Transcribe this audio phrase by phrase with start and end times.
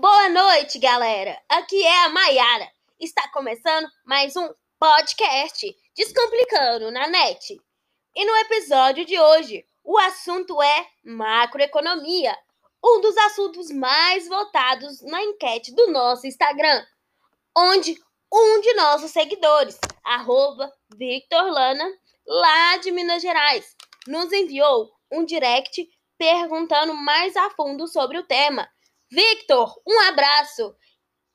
[0.00, 1.38] Boa noite, galera.
[1.46, 2.66] Aqui é a Maiara.
[2.98, 4.48] Está começando mais um
[4.80, 7.60] podcast Descomplicando na net.
[8.16, 12.34] E no episódio de hoje, o assunto é macroeconomia,
[12.82, 16.86] um dos assuntos mais votados na enquete do nosso Instagram,
[17.54, 17.94] onde
[18.32, 21.86] um de nossos seguidores, arroba Victor Lana,
[22.26, 23.76] lá de Minas Gerais,
[24.06, 28.68] nos enviou um direct perguntando mais a fundo sobre o tema.
[29.10, 30.74] Victor, um abraço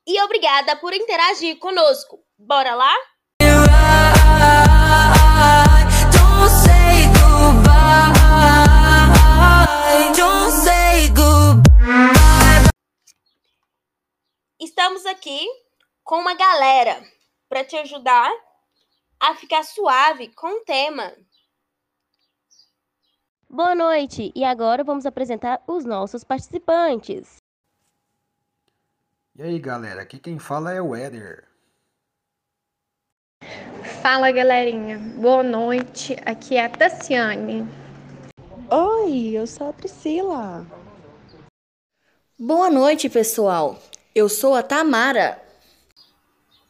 [0.05, 2.23] e obrigada por interagir conosco.
[2.37, 2.93] Bora lá?
[14.59, 15.47] Estamos aqui
[16.03, 17.01] com uma galera
[17.47, 18.31] para te ajudar
[19.19, 21.15] a ficar suave com o tema.
[23.53, 24.31] Boa noite!
[24.33, 27.37] E agora vamos apresentar os nossos participantes.
[29.35, 31.47] E aí galera, aqui quem fala é o Éder.
[34.01, 36.17] Fala galerinha, boa noite.
[36.25, 37.61] Aqui é a Tassiane.
[38.71, 40.65] Oi, eu sou a Priscila.
[42.39, 43.77] Boa noite, pessoal.
[44.15, 45.39] Eu sou a Tamara.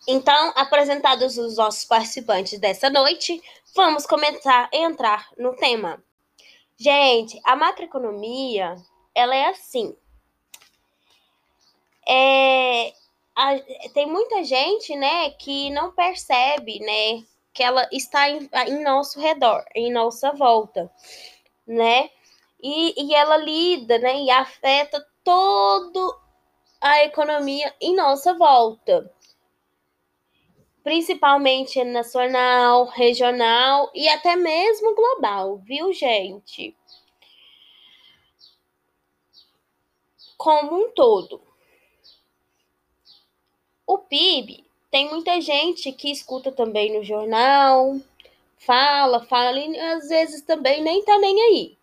[0.06, 3.42] Então, apresentados os nossos participantes dessa noite,
[3.74, 6.04] vamos começar a entrar no tema.
[6.78, 8.76] Gente, a macroeconomia,
[9.16, 9.96] ela é assim.
[12.08, 12.94] É,
[13.36, 13.60] a-
[13.94, 19.64] tem muita gente, né, que não percebe, né, que ela está em, em nosso redor,
[19.76, 20.92] em nossa volta,
[21.68, 22.10] né?
[22.62, 26.18] E, e ela lida, né, e afeta toda
[26.82, 29.12] a economia em nossa volta
[30.84, 36.76] principalmente nacional, regional e até mesmo global, viu, gente?
[40.38, 41.42] Como um todo.
[43.88, 47.98] O PIB tem muita gente que escuta também no jornal,
[48.58, 51.78] fala, fala e às vezes também nem tá nem aí.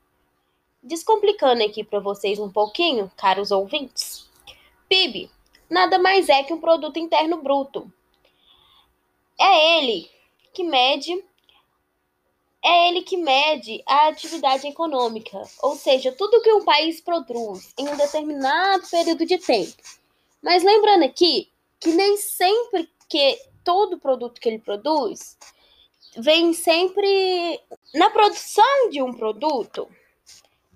[0.82, 4.28] Descomplicando aqui para vocês um pouquinho, caros ouvintes.
[4.88, 5.30] PIB
[5.70, 7.90] nada mais é que um produto interno bruto
[9.40, 10.10] é ele
[10.52, 11.24] que mede
[12.62, 17.88] é ele que mede a atividade econômica, ou seja, tudo que um país produz em
[17.88, 19.82] um determinado período de tempo.
[20.42, 25.38] Mas lembrando aqui que nem sempre que todo produto que ele produz
[26.18, 27.58] vem sempre
[27.94, 29.88] na produção de um produto,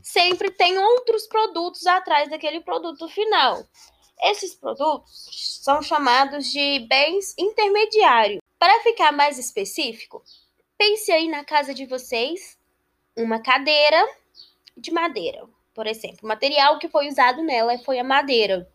[0.01, 3.63] sempre tem outros produtos atrás daquele produto final.
[4.23, 8.44] Esses produtos são chamados de bens intermediários.
[8.65, 10.25] Para ficar mais específico,
[10.79, 12.59] pense aí na casa de vocês
[13.15, 14.09] uma cadeira
[14.75, 16.21] de madeira, por exemplo.
[16.23, 18.67] O material que foi usado nela foi a madeira.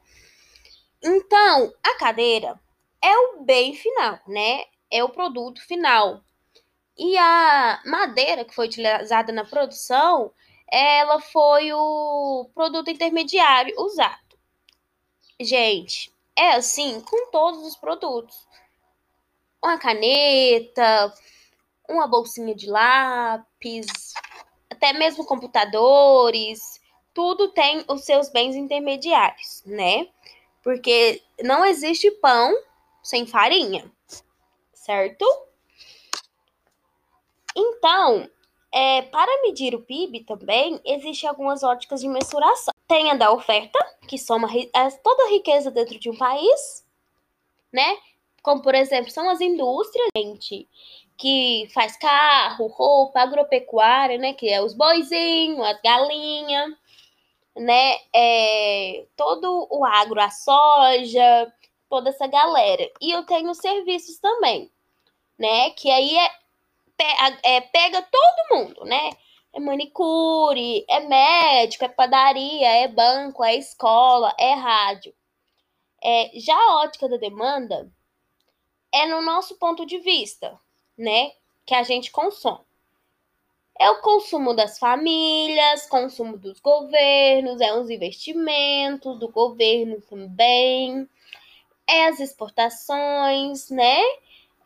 [1.03, 2.61] Então, a cadeira
[3.03, 4.65] é o bem final, né?
[4.91, 6.23] É o produto final.
[6.95, 10.31] E a madeira que foi utilizada na produção,
[10.71, 14.37] ela foi o produto intermediário usado.
[15.41, 18.47] Gente, é assim com todos os produtos
[19.63, 21.13] uma caneta,
[21.87, 23.87] uma bolsinha de lápis,
[24.69, 26.79] até mesmo computadores,
[27.13, 30.07] tudo tem os seus bens intermediários, né?
[30.63, 32.53] Porque não existe pão
[33.03, 33.91] sem farinha,
[34.73, 35.25] certo?
[37.55, 38.29] Então,
[38.71, 42.73] é, para medir o PIB também, existem algumas óticas de mensuração.
[42.87, 43.77] Tem a da oferta,
[44.07, 46.85] que soma as- toda a riqueza dentro de um país,
[47.73, 47.97] né?
[48.41, 50.67] Como por exemplo são as indústrias gente,
[51.17, 56.73] que faz carro, roupa, agropecuária, né, que é os boizinhos, as galinhas,
[57.55, 61.53] né, é, todo o agro, a soja,
[61.89, 62.89] toda essa galera.
[63.01, 64.71] E eu tenho serviços também,
[65.37, 66.31] né, que aí é,
[67.43, 69.11] é pega todo mundo, né,
[69.53, 75.13] é manicure, é médico, é padaria, é banco, é escola, é rádio.
[76.03, 77.91] É, já a ótica da demanda
[78.91, 80.59] é no nosso ponto de vista,
[80.97, 81.31] né?
[81.65, 82.65] Que a gente consome.
[83.79, 91.07] É o consumo das famílias, consumo dos governos, é os investimentos do governo também,
[91.87, 94.01] é as exportações, né?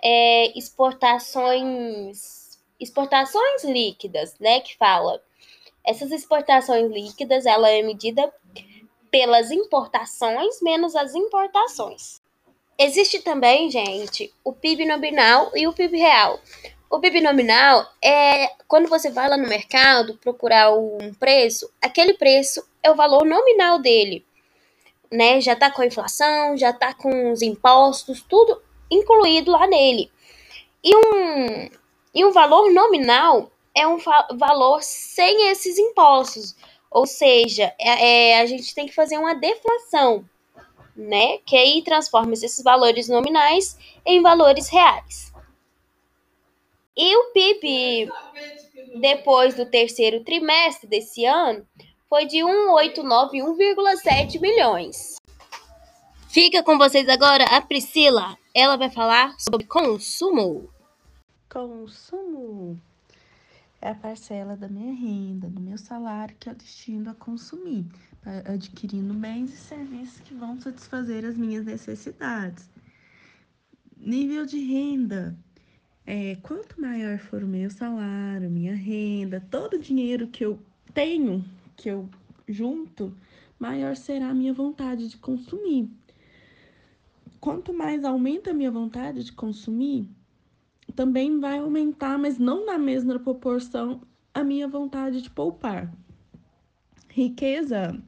[0.01, 4.61] É exportações, exportações líquidas, né?
[4.61, 5.23] Que fala.
[5.85, 8.33] Essas exportações líquidas, ela é medida
[9.11, 12.22] pelas importações menos as importações.
[12.77, 16.39] Existe também, gente, o PIB nominal e o PIB real.
[16.89, 22.63] O PIB nominal é quando você vai lá no mercado procurar um preço, aquele preço
[22.81, 24.25] é o valor nominal dele.
[25.11, 25.39] Né?
[25.39, 30.11] Já tá com a inflação, já tá com os impostos, tudo incluído lá nele.
[30.83, 31.69] E um,
[32.13, 33.97] e um valor nominal é um
[34.35, 36.55] valor sem esses impostos.
[36.91, 40.23] Ou seja, é, é, a gente tem que fazer uma deflação,
[40.95, 41.37] né?
[41.39, 45.33] Que aí transforma esses valores nominais em valores reais.
[46.95, 48.11] E o PIB
[48.99, 51.65] depois do terceiro trimestre desse ano
[52.07, 55.15] foi de 1,891,7 milhões.
[56.29, 58.37] Fica com vocês agora a Priscila.
[58.53, 60.69] Ela vai falar sobre consumo.
[61.49, 62.79] Consumo
[63.81, 67.85] é a parcela da minha renda, do meu salário que eu destino a consumir,
[68.25, 72.69] adquirindo bens e serviços que vão satisfazer as minhas necessidades.
[73.97, 75.37] Nível de renda.
[76.05, 80.59] É, quanto maior for o meu salário, minha renda, todo o dinheiro que eu
[80.93, 81.43] tenho,
[81.77, 82.09] que eu
[82.47, 83.15] junto,
[83.57, 85.89] maior será a minha vontade de consumir.
[87.39, 90.09] Quanto mais aumenta a minha vontade de consumir,
[90.95, 94.01] também vai aumentar, mas não na mesma proporção,
[94.33, 95.93] a minha vontade de poupar.
[97.09, 98.01] Riqueza,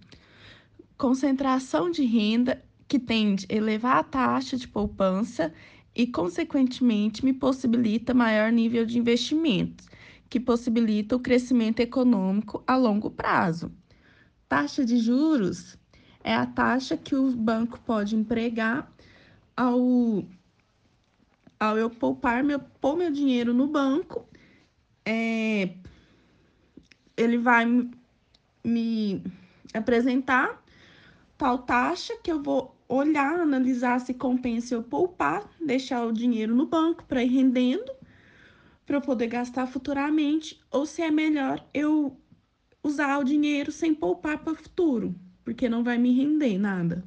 [0.97, 5.53] concentração de renda que tende a elevar a taxa de poupança
[5.95, 9.88] e, consequentemente, me possibilita maior nível de investimentos,
[10.30, 13.71] que possibilita o crescimento econômico a longo prazo.
[14.47, 15.77] Taxa de juros
[16.24, 18.92] é a taxa que o banco pode empregar
[19.56, 20.24] ao
[21.57, 24.27] ao eu poupar meu, pôr meu dinheiro no banco,
[25.06, 25.74] é,
[27.15, 27.65] ele vai
[28.63, 29.24] me
[29.74, 30.62] apresentar
[31.38, 36.66] tal taxa que eu vou olhar, analisar se compensa eu poupar, deixar o dinheiro no
[36.66, 37.92] banco para ir rendendo,
[38.86, 42.16] para eu poder gastar futuramente, ou se é melhor eu
[42.84, 47.04] usar o dinheiro sem poupar para o futuro, porque não vai me render nada.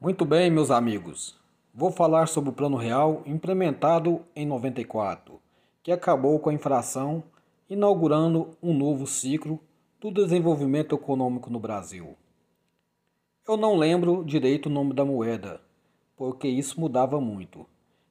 [0.00, 1.36] Muito bem, meus amigos.
[1.74, 5.40] Vou falar sobre o Plano Real implementado em 94,
[5.82, 7.24] que acabou com a infração,
[7.68, 9.60] inaugurando um novo ciclo
[10.00, 12.16] do desenvolvimento econômico no Brasil.
[13.46, 15.60] Eu não lembro direito o nome da moeda,
[16.16, 17.66] porque isso mudava muito.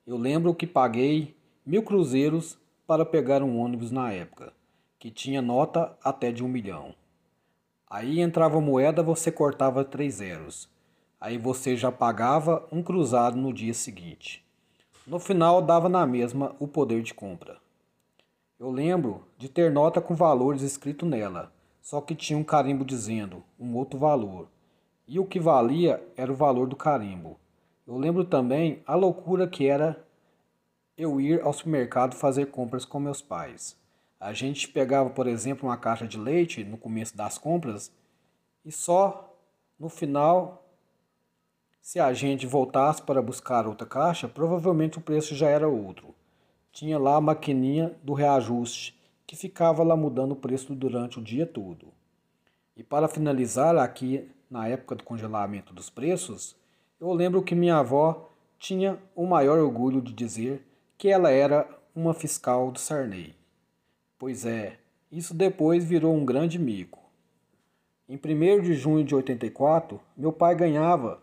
[0.05, 1.35] Eu lembro que paguei
[1.65, 4.53] mil cruzeiros para pegar um ônibus na época,
[4.99, 6.93] que tinha nota até de um milhão.
[7.89, 10.69] Aí entrava moeda, você cortava três zeros
[11.25, 14.45] Aí você já pagava um cruzado no dia seguinte.
[15.07, 17.57] No final dava na mesma o poder de compra.
[18.59, 21.51] Eu lembro de ter nota com valores escrito nela,
[21.85, 24.47] só que tinha um carimbo dizendo um outro valor.
[25.07, 27.39] E o que valia era o valor do carimbo.
[27.85, 30.03] Eu lembro também a loucura que era
[30.97, 33.77] eu ir ao supermercado fazer compras com meus pais.
[34.19, 37.91] A gente pegava, por exemplo, uma caixa de leite no começo das compras
[38.65, 39.31] e só
[39.77, 40.67] no final
[41.79, 46.15] se a gente voltasse para buscar outra caixa, provavelmente o preço já era outro.
[46.71, 48.94] Tinha lá a maquininha do reajuste,
[49.25, 51.87] que ficava lá mudando o preço durante o dia todo.
[52.75, 56.55] E para finalizar aqui, na época do congelamento dos preços,
[56.99, 58.29] eu lembro que minha avó
[58.59, 60.61] tinha o maior orgulho de dizer
[60.97, 63.33] que ela era uma fiscal do Sarney.
[64.17, 64.77] Pois é,
[65.11, 66.99] isso depois virou um grande mico.
[68.07, 71.19] Em 1 de junho de 84, meu pai ganhava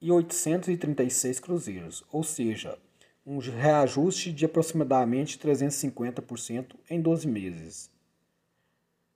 [0.00, 2.76] e 836 cruzeiros, ou seja,
[3.24, 7.88] um reajuste de aproximadamente 350% em 12 meses.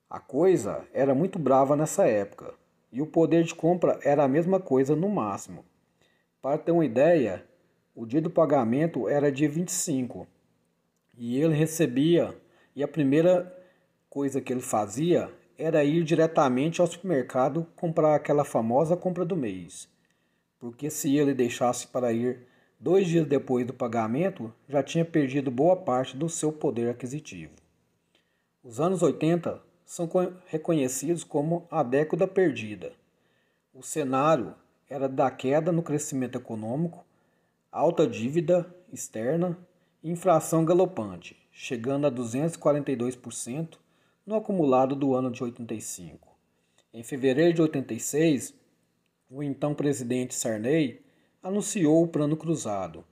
[0.08, 2.54] A coisa era muito brava nessa época
[2.92, 5.64] e o poder de compra era a mesma coisa no máximo.
[6.40, 7.44] Para ter uma ideia,
[7.94, 10.26] o dia do pagamento era dia 25
[11.20, 12.34] e ele recebia,
[12.74, 13.54] e a primeira
[14.08, 19.86] coisa que ele fazia era ir diretamente ao supermercado comprar aquela famosa compra do mês.
[20.58, 22.46] Porque se ele deixasse para ir
[22.80, 27.52] dois dias depois do pagamento, já tinha perdido boa parte do seu poder aquisitivo.
[28.64, 30.08] Os anos 80 são
[30.46, 32.92] reconhecidos como a década perdida.
[33.74, 34.54] O cenário
[34.88, 37.04] era da queda no crescimento econômico,
[37.72, 39.56] alta dívida externa
[40.02, 43.78] e inflação galopante, chegando a 242%
[44.26, 46.36] no acumulado do ano de 85.
[46.92, 48.54] Em fevereiro de 86,
[49.30, 51.00] o então presidente Sarney
[51.40, 53.04] anunciou o Plano Cruzado,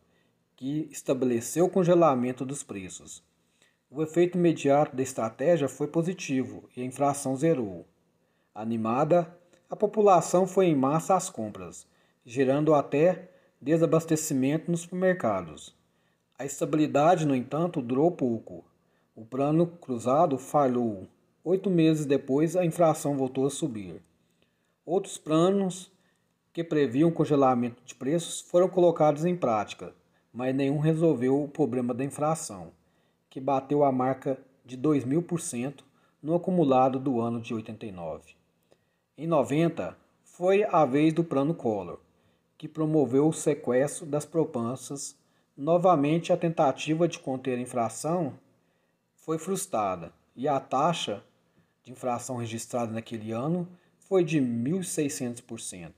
[0.56, 3.22] que estabeleceu o congelamento dos preços.
[3.88, 7.86] O efeito imediato da estratégia foi positivo e a inflação zerou.
[8.52, 9.32] Animada,
[9.70, 11.86] a população foi em massa às compras,
[12.26, 15.74] gerando até desabastecimento nos supermercados.
[16.38, 18.64] A estabilidade, no entanto, durou pouco.
[19.16, 21.08] O plano cruzado falhou.
[21.42, 24.00] Oito meses depois, a inflação voltou a subir.
[24.86, 25.90] Outros planos
[26.52, 29.92] que previam congelamento de preços foram colocados em prática,
[30.32, 32.72] mas nenhum resolveu o problema da inflação,
[33.28, 35.80] que bateu a marca de 2.000%
[36.22, 38.34] no acumulado do ano de 89.
[39.16, 41.98] Em 90, foi a vez do Plano Collor,
[42.58, 45.16] que promoveu o sequestro das poupanças.
[45.56, 48.36] Novamente, a tentativa de conter a inflação
[49.14, 51.22] foi frustrada e a taxa
[51.84, 53.68] de inflação registrada naquele ano
[54.00, 55.92] foi de 1.600%.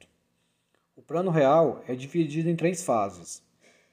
[0.95, 3.43] O Plano Real é dividido em três fases.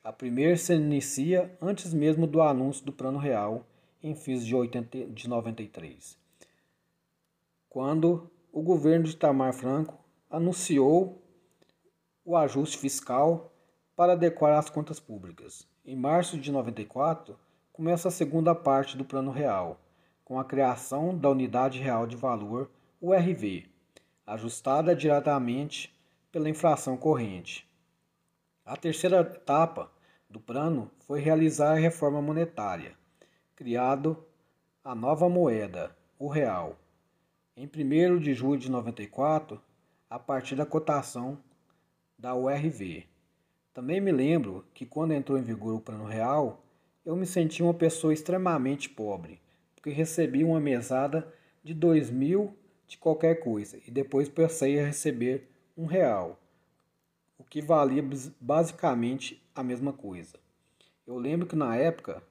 [0.03, 3.65] A primeira se inicia antes mesmo do anúncio do Plano Real,
[4.03, 6.17] em fins de, 80, de 93,
[7.69, 9.97] quando o governo de Itamar Franco
[10.29, 11.21] anunciou
[12.27, 13.53] o ajuste fiscal
[13.95, 15.65] para adequar as contas públicas.
[15.85, 17.39] Em março de 94,
[17.71, 19.79] começa a segunda parte do Plano Real,
[20.25, 22.69] com a criação da Unidade Real de Valor,
[23.01, 23.69] URV,
[24.25, 25.97] ajustada diretamente
[26.29, 27.65] pela inflação corrente.
[28.65, 29.89] A terceira etapa
[30.29, 32.93] do plano foi realizar a reforma monetária,
[33.55, 34.21] criado
[34.83, 36.75] a nova moeda, o real,
[37.55, 39.61] em 1 de julho de 94,
[40.09, 41.37] a partir da cotação
[42.17, 43.05] da URV.
[43.73, 46.63] Também me lembro que quando entrou em vigor o Plano Real,
[47.05, 49.39] eu me senti uma pessoa extremamente pobre,
[49.75, 51.31] porque recebi uma mesada
[51.63, 52.55] de dois mil
[52.87, 55.47] de qualquer coisa e depois passei a receber
[55.77, 56.39] um real,
[57.37, 58.03] o que valia
[58.41, 60.37] basicamente a mesma coisa.
[61.05, 62.23] Eu lembro que na época,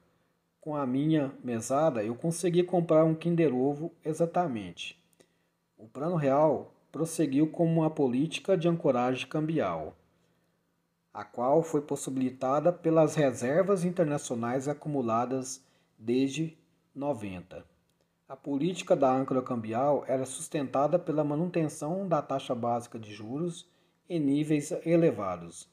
[0.60, 4.98] com a minha mesada, eu consegui comprar um Kinder Ovo exatamente.
[5.78, 9.94] O Plano Real prosseguiu como uma política de ancoragem cambial,
[11.12, 15.62] a qual foi possibilitada pelas reservas internacionais acumuladas
[15.98, 16.56] desde
[16.94, 17.62] 90.
[18.26, 23.68] A política da âncora cambial era sustentada pela manutenção da taxa básica de juros
[24.08, 25.68] em níveis elevados.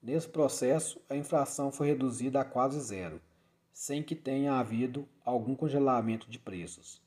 [0.00, 3.20] Nesse processo, a inflação foi reduzida a quase zero,
[3.72, 7.02] sem que tenha havido algum congelamento de preços.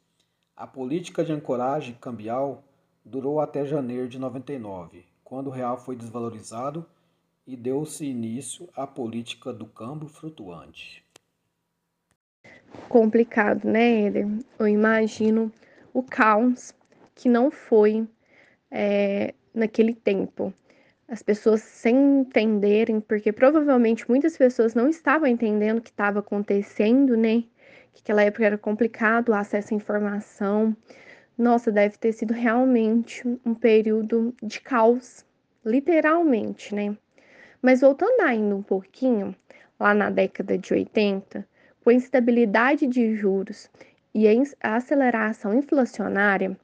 [0.57, 2.65] A política de ancoragem cambial
[3.03, 6.85] durou até janeiro de 99, quando o real foi desvalorizado
[7.45, 11.03] e deu-se início à política do câmbio flutuante.
[12.87, 14.27] Complicado, né, Eder?
[14.57, 15.51] Eu imagino
[15.93, 16.73] o caos
[17.15, 18.07] que não foi
[18.69, 20.53] é, naquele tempo.
[21.07, 27.17] As pessoas sem entenderem, porque provavelmente muitas pessoas não estavam entendendo o que estava acontecendo,
[27.17, 27.43] né?
[27.93, 30.75] que aquela época era complicado o acesso à informação.
[31.41, 35.25] Nossa, deve ter sido realmente um período de caos,
[35.65, 36.95] literalmente, né?
[37.59, 39.35] Mas voltando ainda um pouquinho,
[39.79, 41.43] lá na década de 80,
[41.83, 43.71] com a instabilidade de juros
[44.13, 44.27] e
[44.61, 46.55] a aceleração inflacionária,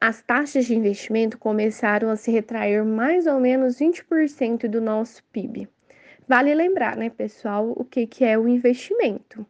[0.00, 5.68] as taxas de investimento começaram a se retrair mais ou menos 20% do nosso PIB.
[6.28, 9.44] Vale lembrar, né, pessoal, o que, que é o investimento.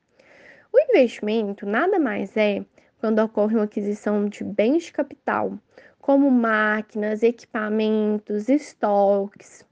[0.72, 2.64] O investimento nada mais é
[3.00, 5.58] quando ocorre uma aquisição de bens de capital,
[5.98, 9.66] como máquinas, equipamentos, estoques,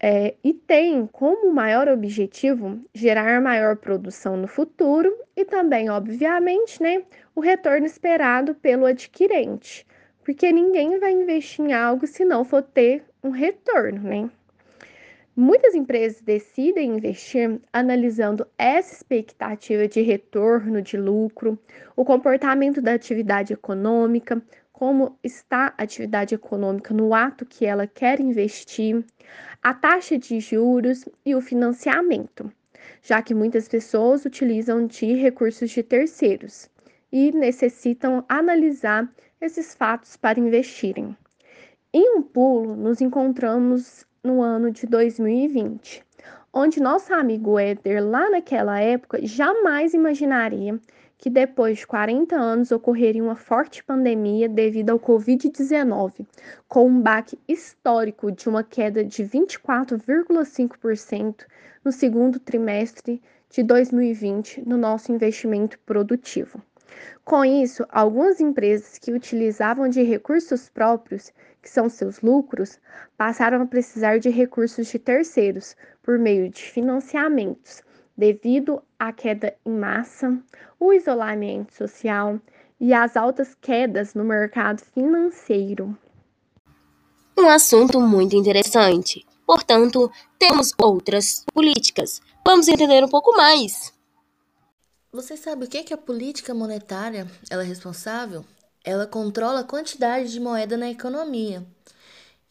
[0.00, 7.02] é, e tem como maior objetivo gerar maior produção no futuro e também, obviamente, né,
[7.34, 9.86] o retorno esperado pelo adquirente,
[10.22, 14.30] porque ninguém vai investir em algo se não for ter um retorno, né?
[15.40, 21.56] Muitas empresas decidem investir analisando essa expectativa de retorno de lucro,
[21.94, 24.42] o comportamento da atividade econômica,
[24.72, 29.04] como está a atividade econômica no ato que ela quer investir,
[29.62, 32.52] a taxa de juros e o financiamento,
[33.00, 36.68] já que muitas pessoas utilizam de recursos de terceiros
[37.12, 39.08] e necessitam analisar
[39.40, 41.16] esses fatos para investirem.
[41.92, 46.04] Em um pulo, nos encontramos no ano de 2020,
[46.52, 50.78] onde nosso amigo Éder, lá naquela época, jamais imaginaria
[51.16, 56.26] que depois de 40 anos ocorreria uma forte pandemia devido ao Covid-19,
[56.68, 61.46] com um baque histórico de uma queda de 24,5%
[61.82, 66.60] no segundo trimestre de 2020 no nosso investimento produtivo.
[67.24, 72.78] Com isso, algumas empresas que utilizavam de recursos próprios que são seus lucros,
[73.16, 77.82] passaram a precisar de recursos de terceiros por meio de financiamentos,
[78.16, 80.38] devido à queda em massa,
[80.80, 82.40] o isolamento social
[82.80, 85.96] e as altas quedas no mercado financeiro.
[87.36, 89.24] Um assunto muito interessante.
[89.46, 92.20] Portanto, temos outras políticas.
[92.44, 93.92] Vamos entender um pouco mais.
[95.10, 97.26] Você sabe o que é a política monetária?
[97.48, 98.44] Ela é responsável?
[98.84, 101.66] Ela controla a quantidade de moeda na economia.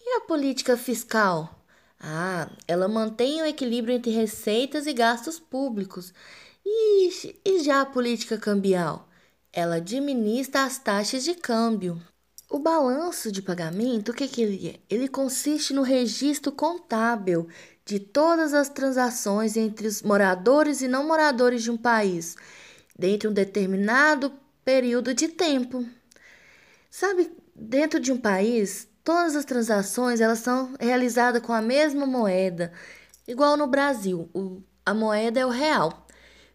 [0.02, 1.64] E a política fiscal?
[2.00, 6.12] Ah, ela mantém o equilíbrio entre receitas e gastos públicos.
[6.66, 9.08] E, e já a política cambial?
[9.54, 12.02] Ela administra as taxas de câmbio.
[12.50, 14.80] O balanço de pagamento, o que, que ele é?
[14.90, 17.48] Ele consiste no registro contábil
[17.88, 22.36] de todas as transações entre os moradores e não moradores de um país,
[23.00, 24.34] dentro de um determinado
[24.66, 25.86] período de tempo.
[26.92, 32.74] Sabe, dentro de um país, todas as transações elas são realizadas com a mesma moeda,
[33.26, 36.06] igual no Brasil, o, a moeda é o real.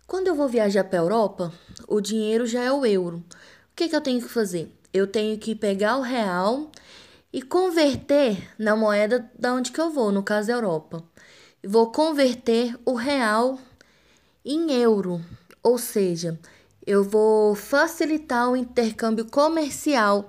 [0.06, 1.50] Quando eu vou viajar para a Europa,
[1.88, 3.24] o dinheiro já é o euro.
[3.72, 4.70] O que, que eu tenho que fazer?
[4.92, 6.70] Eu tenho que pegar o real
[7.32, 11.02] e converter na moeda da onde que eu vou, no caso Europa.
[11.64, 13.57] Vou converter o real
[14.45, 15.25] em euro,
[15.62, 16.37] ou seja,
[16.85, 20.28] eu vou facilitar o intercâmbio comercial